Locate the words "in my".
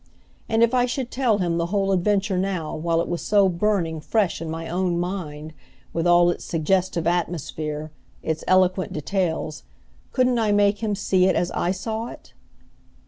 4.41-4.67